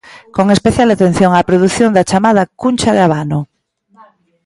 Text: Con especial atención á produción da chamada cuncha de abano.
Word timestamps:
Con 0.35 0.45
especial 0.55 0.89
atención 0.91 1.31
á 1.37 1.41
produción 1.49 1.89
da 1.93 2.07
chamada 2.09 2.49
cuncha 2.61 2.89
de 2.93 3.01
abano. 3.07 3.39